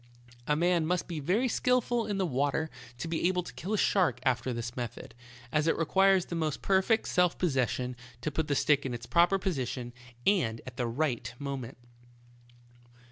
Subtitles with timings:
[0.47, 3.77] A man must be very skillful in the water to be able to kill a
[3.77, 5.13] shark after this method,
[5.51, 9.05] as it requires the most perfect self posses sion to put the stick in its
[9.05, 9.93] proper position,
[10.25, 11.77] and at the right moment.